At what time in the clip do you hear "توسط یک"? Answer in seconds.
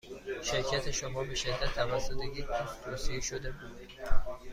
1.75-2.47